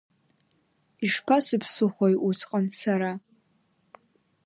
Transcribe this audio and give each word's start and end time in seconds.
Ишԥасыԥсыхәои 1.05 2.11
усҟан 2.27 2.65
сара? 2.79 3.11